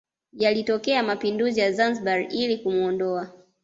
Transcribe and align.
Yalitokea 0.33 1.03
mapinduzi 1.03 1.59
ya 1.59 1.71
Zanzibar 1.71 2.25
ili 2.33 2.57
kumuondoa 2.57 3.31